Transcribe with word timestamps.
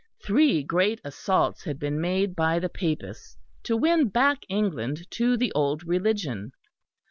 Three 0.25 0.63
great 0.63 0.99
assaults 1.03 1.65
had 1.65 1.77
been 1.77 2.01
made 2.01 2.35
by 2.35 2.57
the 2.57 2.69
Papists 2.69 3.37
to 3.61 3.77
win 3.77 4.07
back 4.09 4.39
England 4.49 5.05
to 5.11 5.37
the 5.37 5.51
old 5.51 5.83
Religion. 5.83 6.53